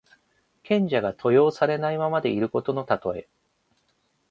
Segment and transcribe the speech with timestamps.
[0.63, 3.29] 賢者が登用されないままでいることのたとえ。